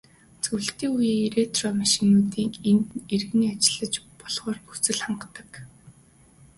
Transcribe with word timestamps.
Зөвлөлтийн 0.43 0.93
үеийн 0.97 1.31
ретро 1.35 1.65
автомашинуудыг 1.69 2.53
энд 2.69 2.87
эргэн 3.15 3.41
ашиглаж 3.53 3.93
болохоор 4.19 4.57
нөхцөлд 4.63 5.01
хадгалдаг. 5.03 5.51